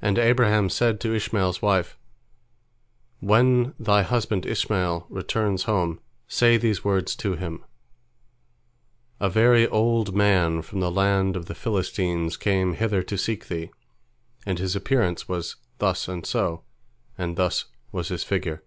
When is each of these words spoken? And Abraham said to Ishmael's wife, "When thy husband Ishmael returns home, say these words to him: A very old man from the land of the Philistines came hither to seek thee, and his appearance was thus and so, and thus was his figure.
And 0.00 0.20
Abraham 0.20 0.70
said 0.70 1.00
to 1.00 1.12
Ishmael's 1.12 1.60
wife, 1.60 1.98
"When 3.18 3.74
thy 3.76 4.02
husband 4.02 4.46
Ishmael 4.46 5.08
returns 5.10 5.64
home, 5.64 5.98
say 6.28 6.56
these 6.56 6.84
words 6.84 7.16
to 7.16 7.34
him: 7.34 7.64
A 9.18 9.28
very 9.28 9.66
old 9.66 10.14
man 10.14 10.62
from 10.62 10.78
the 10.78 10.92
land 10.92 11.34
of 11.34 11.46
the 11.46 11.56
Philistines 11.56 12.36
came 12.36 12.74
hither 12.74 13.02
to 13.02 13.18
seek 13.18 13.48
thee, 13.48 13.72
and 14.46 14.60
his 14.60 14.76
appearance 14.76 15.28
was 15.28 15.56
thus 15.78 16.06
and 16.06 16.24
so, 16.24 16.62
and 17.18 17.34
thus 17.34 17.64
was 17.90 18.10
his 18.10 18.22
figure. 18.22 18.62